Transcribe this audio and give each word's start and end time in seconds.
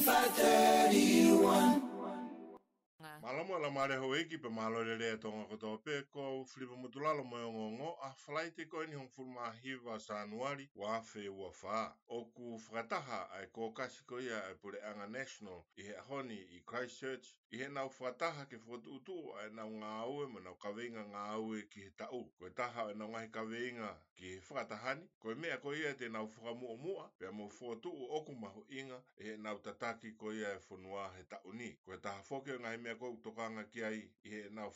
531 0.00 1.77
malamo 3.38 3.58
la 3.58 3.70
mare 3.70 3.96
ho 3.96 4.16
eki 4.16 4.38
pe 4.38 4.48
malo 4.48 4.84
le 4.84 4.96
le 4.96 5.16
to 5.16 5.30
ngo 5.32 5.76
pe 5.84 6.02
ko 6.10 6.44
flipa 6.44 6.74
mutulalo 6.74 7.22
mo 7.22 7.36
ngo 7.52 7.66
ngo 7.70 7.98
a 8.02 8.10
flight 8.12 8.58
e 8.58 8.64
ko 8.66 8.84
ni 8.86 8.96
hong 8.96 9.08
ful 9.14 9.24
ma 9.26 9.52
hiva 9.62 10.00
sanuari 10.00 10.68
wa 10.74 11.00
fe 11.00 11.28
wa 11.28 11.52
fa 11.52 11.94
o 12.08 12.24
ku 12.24 12.58
frataha 12.58 13.30
ai 13.30 13.46
ko 13.54 13.70
kasi 13.70 14.02
ko 14.06 14.18
ia 14.20 14.50
e 14.50 14.54
pure 14.54 14.82
anga 14.82 15.06
national 15.06 15.62
i 15.78 15.82
he 15.82 15.94
honi 16.08 16.34
i 16.50 16.58
christchurch 16.66 17.36
i 17.52 17.56
he 17.56 17.68
nau 17.68 17.88
frataha 17.88 18.44
ke 18.50 18.58
fotu 18.58 18.98
tu 19.06 19.32
ai 19.38 19.50
na 19.50 19.62
nga 19.70 19.86
aue 20.02 20.26
mo 20.26 20.40
na 20.40 20.50
ka 20.58 20.72
venga 20.72 21.04
nga 21.06 21.30
aue 21.38 21.62
ki 21.70 21.80
he 21.80 21.90
tau 21.90 22.26
ko 22.38 22.50
taha 22.50 22.90
e 22.90 22.94
na 22.94 23.06
nga 23.06 23.22
ka 23.30 23.44
venga 23.44 23.94
ki 24.16 24.34
he 24.34 24.40
fratahani 24.40 25.06
ko 25.22 25.34
me 25.34 25.54
ko 25.62 25.74
ia 25.74 25.94
te 25.94 26.08
na 26.08 26.26
fuka 26.26 26.54
mu 26.54 26.74
mu 26.76 26.96
pe 27.18 27.30
mo 27.30 27.48
fotu 27.48 27.86
o 28.10 28.20
ku 28.26 28.32
ma 28.34 28.50
inga 28.68 28.98
e 29.16 29.36
na 29.36 29.54
tataki 29.54 30.16
ko 30.18 30.32
ia 30.34 30.50
e 30.58 30.58
fonua 30.58 31.06
he 31.14 31.22
tau 31.24 31.52
ni 31.54 31.76
ko 31.86 31.96
taha 31.96 32.22
foke 32.22 32.50
nga 32.58 32.76
me 32.76 32.94
ko 32.98 33.14
tokanga 33.28 33.62
ki 33.72 33.80
ai 33.88 33.98
i 34.26 34.30
he 34.34 34.38
nao 34.58 34.70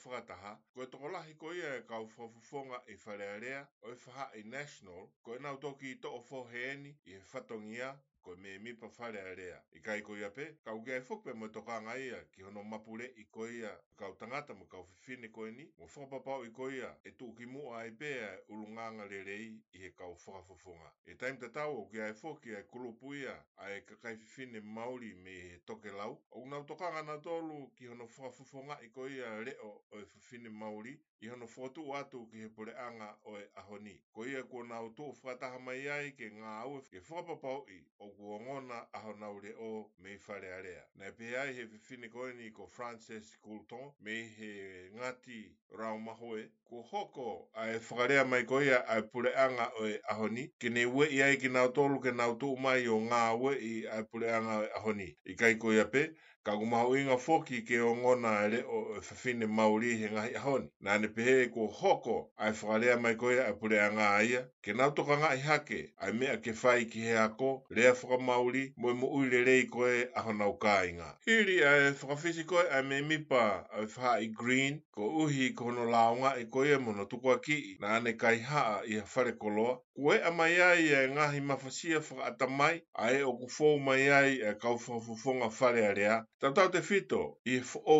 ko 0.72 0.82
e 0.84 0.86
toko 0.92 1.08
lahi 1.12 1.32
ko 1.40 1.52
ia 1.54 1.70
e 1.78 1.82
kau 1.90 2.02
whafufonga 2.16 2.78
i 2.86 2.92
e 2.92 2.96
wharearea 3.04 3.60
o 3.86 3.94
e 3.94 3.96
whaha 4.04 4.26
i 4.40 4.42
national, 4.56 5.02
ko 5.24 5.30
e 5.36 5.38
nao 5.38 5.56
i 5.90 5.94
to 6.02 6.10
o 6.18 6.20
fo 6.28 6.44
he 6.52 6.66
eni 6.72 6.92
i 7.04 7.14
whatongia 7.32 7.90
ko 8.22 8.36
me 8.36 8.58
mi 8.58 8.72
pa 8.74 8.88
fare 8.88 9.20
area 9.32 9.56
i 9.78 9.80
kai 9.86 10.02
ko 10.06 10.16
ia 10.16 10.28
pe 10.36 10.44
ka 10.64 10.72
uge 10.78 10.98
fok 11.08 11.24
pe 11.24 11.32
mo 11.34 11.46
toka 11.56 11.80
ngai 11.82 12.04
ki 12.32 12.42
hono 12.46 12.62
mapule 12.62 13.06
i 13.22 13.24
ko 13.34 13.46
ia 13.50 13.72
ka 13.98 14.08
utangata 14.14 14.54
mo 14.54 14.66
ka 14.66 14.82
fifine 14.90 15.30
ko 15.34 15.44
ni 15.50 15.64
mo 15.78 15.86
fo 15.94 16.06
papa 16.12 16.36
i 16.46 16.50
ko 16.58 16.70
ia 16.70 16.90
e 17.04 17.10
tu 17.18 17.32
ki 17.34 17.46
mu 17.46 17.72
ai 17.78 17.90
pe 17.90 18.10
ulunganga 18.48 19.04
le 19.12 19.22
rei 19.22 19.50
i 19.72 19.78
he 19.78 19.90
ka 19.98 20.14
fo 20.24 20.42
fofonga 20.48 20.92
e 21.04 21.14
time 21.14 21.36
ta 21.38 21.48
tau 21.52 21.88
ki 21.90 22.00
ai 22.00 22.12
fok 22.14 22.44
ia 22.46 22.62
ku 22.70 22.78
lupu 22.78 23.14
ia 23.14 23.34
ai 23.56 23.84
ka 23.86 23.96
kai 23.96 24.16
fifine 24.16 24.60
mauri 24.60 25.14
me 25.14 25.34
he 25.40 25.58
toke 25.58 25.90
lau 25.90 26.22
o 26.30 26.46
na 26.46 26.62
toka 26.62 26.90
ngana 26.92 27.18
tolu 27.20 27.70
ki 27.74 27.86
hono 27.86 28.06
fo 28.06 28.30
fofonga 28.30 28.78
i 28.82 28.88
ko 28.88 29.08
ia 29.08 29.40
le 29.44 29.56
o 29.62 29.80
fifine 30.14 30.48
mauli 30.48 30.96
i 31.24 31.28
hono 31.28 31.46
fotu 31.46 31.94
atu 31.94 32.26
ki 32.30 32.38
he 32.38 32.48
pule 32.48 32.72
anga 32.78 33.06
o 33.24 33.36
e 33.38 33.44
ahoni. 33.60 33.94
Ko 34.12 34.26
ia 34.26 34.42
kua 34.42 34.64
nau 34.66 34.88
tō 34.96 35.12
whakataha 35.22 35.58
mai 35.60 35.86
ai 35.88 36.10
ke 36.18 36.28
ngā 36.34 36.54
aue 36.66 36.80
ke 36.90 36.98
whapapau 36.98 37.62
i 37.70 37.76
o 38.02 38.08
kua 38.16 38.40
ngona 38.40 38.80
ahonau 38.92 39.38
le 39.44 39.52
o 39.54 39.68
mei 40.02 40.18
whare 40.26 40.50
area. 40.56 40.82
Nei 40.96 41.12
pia 41.12 41.40
ai 41.42 41.54
he 41.54 41.64
whiwhine 41.64 42.50
ko 42.54 42.66
Frances 42.66 43.36
Coulton 43.44 43.92
me 44.00 44.16
he 44.38 44.90
ngati 44.96 45.38
rau 45.78 45.98
mahoe. 45.98 46.48
Ko 46.64 46.82
hoko 46.90 47.28
a 47.54 47.68
e 47.70 47.78
whakarea 47.78 48.24
mai 48.24 48.42
ko 48.44 48.58
ia 48.60 48.82
a 48.88 49.00
pule 49.02 49.30
anga 49.36 49.70
o 49.80 49.86
e 49.86 50.00
ahoni 50.10 50.48
ke 50.58 50.68
nei 50.74 50.86
ue 50.90 51.06
i 51.06 51.22
ai 51.22 51.36
ki 51.38 51.48
nau 51.48 51.68
tōlu 51.70 52.02
ke 52.02 52.10
nau 52.10 52.34
tō 52.34 52.52
mai 52.58 52.86
o 52.88 52.98
ngā 52.98 53.24
aue 53.30 53.54
i 53.62 53.72
a 53.86 54.02
pule 54.02 54.26
anga 54.34 54.58
o 54.58 54.64
e 54.66 54.70
ahoni. 54.76 55.10
I 55.26 55.34
kai 55.38 55.54
ko 55.54 55.70
ia 55.72 55.86
pe, 55.86 56.08
ka 56.44 56.56
ku 56.58 56.66
mau 56.66 56.90
inga 56.98 57.16
foki 57.18 57.60
ke 57.62 57.78
o 57.86 57.94
ngona 57.94 58.30
e 58.44 58.48
le 58.50 58.60
o 58.66 59.00
fafine 59.00 59.44
e 59.44 59.48
mauri 59.48 59.92
he 60.00 60.08
ngahi 60.10 60.34
ahoni. 60.36 60.66
Nā 60.82 60.98
ne 61.00 61.06
pehe 61.06 61.36
e 61.44 61.48
ko 61.54 61.66
hoko 61.70 62.32
ai 62.36 62.50
whakalea 62.50 62.96
mai 62.98 63.14
koe 63.14 63.36
ai 63.38 63.52
pule 63.60 63.78
a 63.78 63.86
ngā 63.94 64.08
ia, 64.30 64.40
ke 64.58 64.74
nā 64.74 64.88
toka 64.94 65.16
ngahi 65.22 65.38
hake 65.40 65.78
ai 66.02 66.12
mea 66.12 66.40
ke 66.42 66.50
whai 66.62 66.88
ki 66.90 67.00
he 67.00 67.14
ako, 67.18 67.62
rea 67.70 67.92
whaka 67.94 68.18
mauri 68.18 68.64
moe 68.76 68.92
mo 68.94 69.06
uile 69.18 69.44
rei 69.44 69.66
koe 69.66 70.08
ahona 70.18 70.48
o 70.50 70.56
kāinga. 70.58 71.14
a 71.14 71.30
ai 71.30 71.94
whakafisi 71.94 72.44
koe 72.44 72.66
ai 72.70 72.82
me 72.82 73.00
mipa 73.02 73.62
ai 73.72 73.86
wha 73.86 74.18
i 74.18 74.26
green, 74.26 74.82
ko 74.90 75.08
uhi 75.22 75.54
ko 75.54 75.64
hono 75.70 75.84
launga 75.88 76.34
e 76.40 76.44
koe 76.50 76.74
e 76.74 76.78
mona 76.78 77.06
tukua 77.06 77.38
ki 77.38 77.54
i, 77.54 77.78
nā 77.80 78.02
ne 78.02 78.16
kai 78.16 78.38
haa 78.40 78.82
i 78.86 78.98
ha 78.98 79.06
whare 79.14 79.32
koloa, 79.38 79.78
Koe 79.94 80.18
a 80.24 80.30
mai 80.32 80.58
ai 80.62 80.88
e 80.88 81.08
ngahi 81.12 81.40
mafasia 81.40 82.00
whakata 82.00 82.46
mai, 82.48 82.82
ai 82.94 83.16
e 83.20 83.22
o 83.22 83.32
ku 83.36 83.46
fōu 83.46 83.78
mai 83.78 84.08
ai 84.10 84.34
e 84.42 84.54
kau 84.58 84.78
whafufonga 84.78 85.48
whare 85.60 85.84
a 85.90 85.94
rea, 85.94 86.16
Tātou 86.42 86.70
te 86.74 86.80
whito 86.86 87.18
i 87.46 87.58
o 87.94 87.98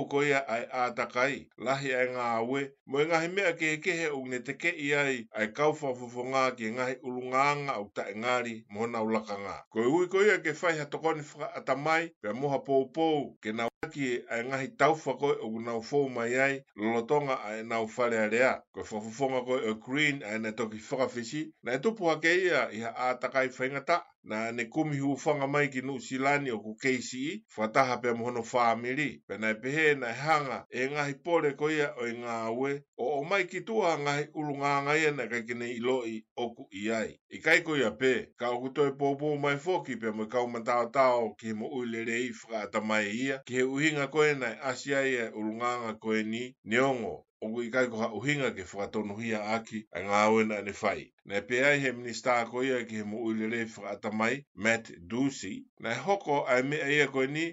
ai 0.55 0.57
ātakai, 0.85 1.37
lahi 1.69 1.93
ai 1.99 2.09
ngā 2.17 2.25
aue, 2.39 2.63
mo 2.95 3.03
i 3.03 3.05
ngahi 3.13 3.29
mea 3.37 3.53
ke 3.61 3.71
kehe 3.85 4.09
o 4.19 4.25
ne 4.33 4.41
te 4.49 4.57
i 4.69 4.89
ai 5.05 5.15
ai 5.43 5.47
kaufa 5.61 5.93
fufunga 6.01 6.43
ki 6.59 6.73
ngahi 6.81 6.97
ulunganga 7.07 7.79
o 7.79 7.87
ta 7.95 8.05
ngāri 8.25 8.55
mo 8.69 8.87
na 8.97 9.05
ulakanga. 9.07 9.55
Koe 9.71 9.87
ui 10.01 10.09
koea 10.17 10.41
ke 10.43 10.59
whaiha 10.65 10.91
tokoni 10.91 11.23
whaata 11.39 11.77
mai, 11.87 12.11
pia 12.21 12.33
moha 12.35 12.59
pōpō 12.67 13.09
ke 13.41 13.53
na 13.55 13.69
ki 13.91 14.23
ai 14.31 14.45
ngahi 14.45 14.69
taufa 14.69 15.13
koe 15.19 15.35
o 15.43 15.49
nau 15.61 15.81
fōu 15.83 16.09
mai 16.11 16.39
ai 16.39 16.61
lolotonga 16.77 17.35
ai 17.43 17.61
e 17.61 17.63
nau 17.63 17.87
whare 17.97 18.17
a 18.19 18.29
rea. 18.29 18.55
Koe 18.73 18.83
whawhawhonga 18.85 19.43
koe 19.45 19.59
o 19.59 19.71
e 19.71 19.75
Green 19.75 20.23
ai 20.23 20.35
e 20.37 20.39
na 20.39 20.51
toki 20.53 20.79
whakawhisi. 20.79 21.51
Na 21.63 21.73
e 21.75 21.79
tupu 21.79 22.05
hake 22.09 22.35
ia 22.45 22.69
i 22.71 22.81
ha 22.81 22.95
ātakai 23.11 23.49
whaingata. 23.59 24.03
Na 24.25 24.53
ne 24.53 24.65
kumi 24.71 24.99
hu 24.99 25.17
whanga 25.27 25.47
mai 25.49 25.67
ki 25.69 25.81
nu 25.83 25.97
silani 26.01 26.51
o 26.55 26.59
ku 26.61 26.77
KCE 26.79 27.43
whataha 27.57 27.97
pia 28.01 28.15
mohono 28.15 28.43
whaamiri. 28.43 29.21
Pe 29.27 29.37
nai 29.39 29.55
pehe 29.55 29.95
na 29.99 30.11
e 30.11 30.15
hanga 30.15 30.65
e 30.71 30.87
ngahi 30.91 31.13
pōre 31.25 31.57
ko 31.57 31.69
ia 31.71 31.91
o 31.99 32.07
i 32.07 32.13
ngā 32.13 32.53
ue. 32.59 32.81
O 32.97 33.19
o 33.19 33.25
mai 33.25 33.47
ki 33.51 33.61
tua 33.67 33.99
ngahi 33.99 34.27
ulu 34.35 34.55
ngā 34.61 34.83
ngai 34.87 35.07
ana 35.09 35.27
kai 35.27 35.43
kine 35.43 35.67
i 35.71 35.79
loi 35.81 36.23
o 36.39 36.49
ku 36.55 36.69
i 36.71 36.87
ai. 36.91 37.19
I 37.33 37.39
kai 37.43 37.63
ko 37.67 37.75
ia 37.77 37.91
pe, 37.91 38.15
ka 38.39 38.51
o 38.51 38.61
kutoe 38.63 38.95
pōpō 38.95 39.39
mai 39.41 39.57
fōki 39.57 39.99
pe 40.01 40.11
mo 40.11 40.25
i 40.25 40.29
kaumatao 40.31 40.87
tau 40.95 41.35
ki 41.39 41.53
mo 41.53 41.67
uile 41.75 42.05
rei 42.07 42.31
whakata 42.31 42.81
mai 42.81 43.11
ia 43.11 43.43
ki 43.47 43.55
he 43.59 43.63
uhinga 43.73 44.07
koe 44.13 44.35
nei 44.41 44.55
asia 44.71 45.01
e 45.01 45.19
urunganga 45.39 45.93
koe 46.05 46.19
ni 46.33 46.45
neongo 46.71 47.15
o 47.41 47.47
kui 47.53 47.67
kai 47.75 47.87
koha 47.93 48.09
uhinga 48.19 48.49
ke 48.57 48.65
whakatonuhia 48.69 49.39
aki 49.57 49.79
a 49.99 50.03
ngā 50.09 50.19
wena 50.35 50.59
ne 50.67 50.75
whai. 50.81 51.03
Nei 51.31 51.41
pia 51.49 51.71
he 51.83 51.93
minister 52.01 52.45
ko 52.51 52.63
ia 52.69 52.79
ke 52.89 53.01
he 53.01 53.05
mo 53.11 53.17
uilere 53.27 53.61
whakata 53.67 54.11
mai, 54.19 54.37
Matt 54.65 54.85
Ducey, 55.11 55.57
nei 55.85 55.95
hoko 56.05 56.37
ai 56.53 56.61
mea 56.69 56.87
e 57.03 57.07
koe 57.15 57.27
ni 57.37 57.47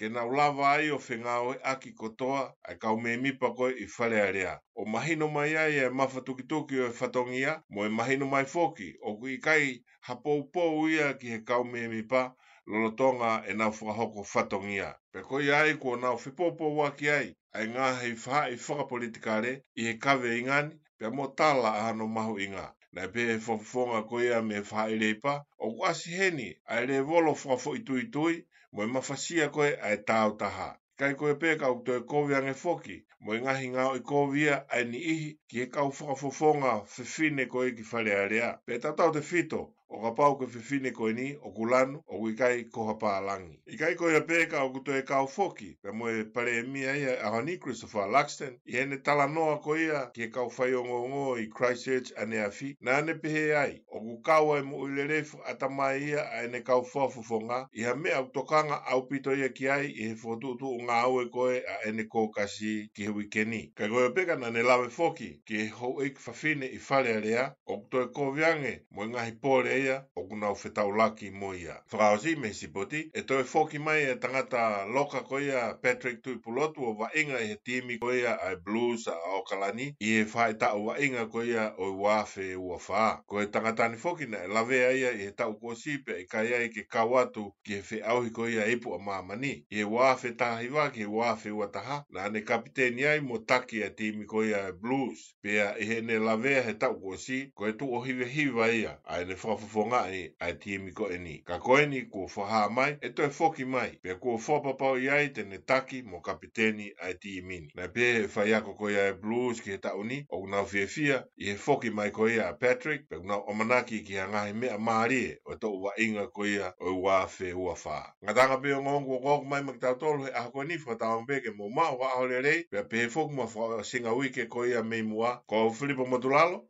ke 0.00 0.08
na 0.08 0.24
lava 0.38 0.66
ai 0.72 0.90
o 0.90 0.98
whengāoe 0.98 1.54
aki 1.72 1.92
kotoa 2.00 2.42
a 2.64 2.72
kau 2.82 2.96
me 2.96 3.16
mipa 3.16 3.52
koe 3.54 3.70
i 3.70 3.86
whale 3.98 4.16
area. 4.22 4.58
O 4.74 4.84
mahino 4.84 5.28
mai 5.28 5.54
ai 5.56 5.74
e 5.84 5.88
mawhatukituki 5.90 6.80
o 6.80 6.86
e 6.88 6.92
whatongia 7.00 7.60
mo 7.68 7.84
e 7.84 7.88
mahino 7.88 8.26
mai 8.26 8.44
foki 8.44 8.94
o 9.02 9.16
kui 9.20 9.38
kai 9.38 9.84
hapoupou 10.08 10.88
ia 10.88 11.14
ki 11.20 11.28
he 11.30 11.38
kau 11.44 11.62
me 11.64 11.88
mipa 11.88 12.34
lolo 12.70 12.90
tonga 12.94 13.44
e 13.48 13.52
nau 13.54 13.70
whakahoko 13.70 14.22
whatongia. 14.32 14.94
Pe 15.12 15.20
koi 15.28 15.50
ai 15.54 15.74
kua 15.74 15.96
nau 15.96 16.16
whipopo 16.18 16.70
waki 16.76 17.10
ai, 17.10 17.28
ai 17.54 17.66
ngā 17.68 17.90
hei 18.00 18.14
wha 18.24 18.40
i 18.54 18.56
whakapolitika 18.64 19.36
re, 19.44 19.52
i 19.80 19.86
he 19.88 19.92
kawe 20.06 20.32
ingani, 20.38 20.78
pe 20.98 21.06
mō 21.18 21.28
tāla 21.40 21.70
a 21.74 21.84
hano 21.88 22.06
mahu 22.08 22.38
inga. 22.46 22.66
Na 22.92 23.06
pe 23.12 23.26
he 23.28 23.36
whakafonga 23.44 24.02
koi 24.10 24.32
a 24.38 24.42
me 24.42 24.60
wha 24.60 24.88
i 24.90 24.98
reipa, 25.02 25.36
o 25.58 25.70
kuasi 25.78 26.10
heni, 26.18 26.48
ai 26.66 26.86
re 26.90 27.00
volo 27.00 27.32
whakafo 27.36 27.76
i 27.78 27.84
tui 27.84 28.08
tui, 28.10 28.42
mo 28.72 28.82
e 28.82 28.86
mawhasia 28.96 29.48
koe 29.54 29.70
ai 29.90 30.02
tāu 30.08 30.34
taha. 30.42 30.74
Kai 30.98 31.14
koe 31.14 31.34
pē 31.38 31.54
ka 31.60 31.70
uktu 31.70 31.92
e 31.92 32.00
kōwia 32.10 32.40
nge 32.42 32.54
whoki, 32.64 32.96
mo 33.20 33.34
i 33.36 33.40
ngahi 33.44 33.66
ngā 33.74 33.84
i 33.98 34.04
kōwia 34.10 34.62
ai 34.72 34.84
ni 34.90 34.98
ihi 34.98 35.30
ki 35.48 35.58
he 35.62 35.66
kau 35.70 35.90
whakafofonga 35.92 36.74
whiwhine 36.96 37.46
koe 37.52 37.70
ki 37.78 37.86
whalea 37.92 38.28
rea. 38.32 38.52
Pē 38.66 38.80
tātou 38.82 39.12
te 39.14 39.22
fito 39.22 39.62
o 39.88 40.00
ka 40.02 40.10
pau 40.14 40.34
ke 40.38 40.46
fifine 40.50 40.90
koe 40.92 41.12
ni 41.12 41.36
o 41.42 41.50
kulanu 41.52 42.00
o 42.06 42.18
kuikai 42.18 42.64
koha 42.74 42.94
pālangi. 42.98 43.60
I 43.66 43.76
kai 43.78 43.94
koe 43.94 44.14
a 44.18 44.22
pēka 44.26 44.64
o 44.66 44.70
kuto 44.74 44.92
e 44.98 45.02
kau 45.06 45.26
foki, 45.30 45.68
pe 45.82 45.90
moe 45.94 46.24
pare 46.34 46.56
e 46.58 46.62
mia 46.62 46.94
ia 46.96 47.14
a 47.22 47.30
hani 47.36 47.58
Christopher 47.62 48.06
Luxton, 48.10 48.58
i 48.66 48.72
hene 48.76 48.98
tala 49.04 49.26
noa 49.28 49.58
koe 49.62 49.78
ia 49.80 50.02
ki 50.14 50.22
e 50.26 50.28
kau 50.34 50.48
fai 50.50 50.72
o 50.74 50.82
ngongo 50.84 51.36
i 51.38 51.46
Christchurch 51.48 52.12
a 52.18 52.26
ne 52.26 52.40
afi, 52.42 52.72
na 52.80 52.96
ane 52.98 53.14
pehe 53.20 53.54
ai, 53.58 53.76
o 53.88 54.00
ku 54.00 54.16
kau 54.26 54.52
ai 54.56 54.62
mu 54.66 54.78
ulerefu 54.88 55.38
ata 55.46 55.68
mai 55.68 56.02
ia 56.08 56.22
a 56.24 56.42
ene 56.48 56.62
kau 56.66 56.82
fofofonga, 56.82 57.66
i 57.72 57.84
ha 57.86 57.94
mea 57.94 58.20
o 58.20 58.26
tokanga 58.34 58.80
au 58.90 59.06
pito 59.08 59.32
ia 59.36 59.48
ki 59.48 59.68
ai 59.70 59.86
i 59.92 60.08
he 60.08 60.14
fotutu 60.18 60.66
o 60.66 60.82
ngā 60.82 60.98
aue 61.06 61.28
koe 61.30 61.60
a 61.60 61.78
ene 61.88 62.04
kōkasi 62.10 62.74
ki 62.94 63.02
he 63.06 63.10
wikeni. 63.14 63.62
Kai 63.74 63.88
koe 63.88 64.06
a 64.10 64.10
pēka 64.10 64.38
na 64.40 64.50
ne 64.50 64.62
lawe 64.66 64.88
foki, 64.90 65.30
ki 65.46 65.62
e 65.62 65.68
hou 65.78 66.00
eik 66.02 66.18
fafine 66.18 66.66
i 66.74 66.78
fale 66.82 67.14
area, 67.16 67.52
o 67.66 67.78
kutoe 67.86 68.06
e 68.10 68.80
mo 68.90 68.96
moe 68.96 69.06
ngahi 69.14 69.32
pōre 69.42 69.75
eia 69.76 70.04
o 70.14 70.24
kuna 70.24 70.48
o 70.50 70.54
fetau 70.54 70.92
laki 70.92 71.30
mo 71.30 71.54
ia. 71.54 71.76
Whakaosi 71.92 72.36
me 72.36 72.52
si 72.54 72.68
poti, 72.68 73.00
e 73.14 73.22
toi 73.22 73.44
foki 73.44 73.78
mai 73.78 74.04
e 74.10 74.14
tangata 74.16 74.84
loka 74.86 75.20
ko 75.24 75.40
ia 75.40 75.74
Patrick 75.82 76.22
Tuipulotu 76.22 76.82
o 76.84 76.92
wainga 76.98 77.40
e 77.40 77.46
he 77.52 77.56
timi 77.64 77.98
ko 77.98 78.12
ia 78.12 78.36
ai 78.42 78.56
Blues 78.56 79.06
a 79.08 79.12
Aokalani 79.28 79.90
i 80.00 80.12
e 80.20 80.24
whae 80.24 80.54
tau 80.58 80.86
wainga 80.86 81.26
ko 81.30 81.44
ia 81.44 81.72
o 81.78 81.90
i 81.92 81.96
wafe 82.02 82.50
e 82.52 82.56
ua 82.56 82.78
whaa. 82.88 83.20
Ko 83.26 83.42
e 83.42 83.46
tangata 83.46 83.88
ni 83.88 83.96
foki 83.96 84.26
na 84.26 84.42
e 84.44 84.48
lave 84.48 84.78
ia 85.00 85.12
i 85.12 85.26
he 85.26 85.30
tau 85.32 85.52
ko 85.60 85.74
si 85.74 85.98
e 86.16 86.24
kai 86.30 86.52
ai 86.54 86.68
ke 86.70 86.86
kawatu 86.88 87.50
ki 87.66 87.74
he 87.74 87.80
whi 87.90 88.00
auhi 88.02 88.30
ko 88.32 88.48
ia 88.48 88.66
ipu 88.72 88.94
a 88.94 88.98
mamani. 88.98 89.64
I 89.70 89.80
e 89.80 89.84
wafe 89.84 90.32
tahiwa 90.36 90.90
ki 90.90 91.00
he 91.04 91.06
wafe 91.06 91.50
ua 91.50 91.68
taha 91.68 92.04
na 92.10 92.24
ane 92.24 92.40
kapiteni 92.40 93.04
ai 93.04 93.20
mo 93.20 93.38
taki 93.38 93.82
a 93.82 93.90
timi 93.90 94.24
ko 94.26 94.42
ia 94.44 94.64
ai 94.66 94.72
Blues 94.72 95.34
Pea 95.42 95.74
i 95.78 95.82
e 95.82 95.84
he 95.86 96.00
ne 96.00 96.18
lavea 96.18 96.62
he 96.62 96.72
tau 96.74 96.94
ko 97.00 97.16
si 97.16 97.50
ko 97.54 97.68
e 97.68 97.72
tu 97.72 97.92
o 97.94 98.00
hiwe 98.00 98.24
hiwa 98.24 98.72
ia 98.72 98.98
ai 99.04 99.24
ne 99.24 99.34
whafu 99.42 99.65
whawhonga 99.66 100.02
ni 100.10 100.22
ai 100.44 100.54
tie 100.62 100.78
miko 100.78 101.06
e 101.16 101.18
ni. 101.18 101.36
Ka 101.48 101.58
koe 101.58 101.86
ni 101.86 102.00
kua 102.12 102.28
whaha 102.34 102.68
mai, 102.70 102.92
e 103.06 103.08
toi 103.14 103.28
whoki 103.38 103.64
mai, 103.64 103.90
pe 104.02 104.10
kua 104.22 104.38
whapapau 104.46 104.96
iai 104.98 105.28
tene 105.34 105.58
taki 105.58 105.98
mo 106.02 106.18
kapiteni 106.20 106.86
ai 107.04 107.14
tie 107.22 107.40
mini. 107.48 107.70
Nai 107.74 107.88
pe 107.88 108.02
e 108.22 108.28
whai 108.34 108.54
ako 108.58 108.74
koe 108.80 108.96
ai 108.96 109.12
blues 109.22 109.60
ki 109.60 109.70
he 109.70 109.78
tau 109.78 110.02
ni, 110.04 110.18
o 110.28 110.40
kuna 110.40 110.60
whia 110.70 110.86
whia, 110.94 111.18
i 111.38 111.44
he 111.44 111.54
whoki 111.54 111.90
mai 111.90 112.10
koe 112.10 112.38
a 112.48 112.52
Patrick, 112.62 113.08
pe 113.08 113.16
kuna 113.18 113.36
omanaki 113.40 113.98
ki 114.06 114.16
a 114.18 114.28
ngahi 114.28 114.52
mea 114.54 114.78
maarie, 114.78 115.38
o 115.46 115.54
to 115.60 115.68
ua 115.80 115.92
inga 115.98 116.26
koe 116.28 116.58
a 116.62 116.72
o 116.80 116.94
ua 117.02 117.18
whe 117.38 117.52
ua 117.52 117.74
wha. 117.74 117.98
Ngā 118.22 118.34
tanga 118.34 118.60
pe 118.62 118.72
o 118.74 118.82
ngongu 118.82 119.18
o 119.18 119.22
kōku 119.24 119.48
mai 119.50 119.62
maki 119.62 119.78
tau 119.82 119.98
tolu 119.98 120.24
he 120.28 120.30
aha 120.32 120.50
koe 120.54 120.64
ni 120.64 120.76
whatawang 120.78 121.26
pe 121.26 121.40
ke 121.42 121.50
mō 121.50 121.66
mā 121.74 121.90
wa 121.98 122.06
aholerei, 122.14 122.62
pe 122.70 122.84
pe 122.86 122.98
he 123.06 123.08
whoki 123.10 123.34
mo 123.34 123.46
whaka 123.54 123.82
singa 123.84 124.14
wike 124.14 124.46
koe 124.48 124.76
a 124.78 124.82
mei 124.82 125.02
mua, 125.02 125.42
ko 125.50 125.70
Filipo 125.70 126.06
Motulalo, 126.06 126.66